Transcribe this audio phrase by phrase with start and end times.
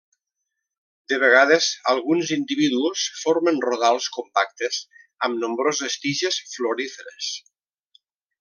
[1.11, 4.81] De vegades, alguns individus formen rodals compactes
[5.29, 7.33] amb nombroses tiges floríferes.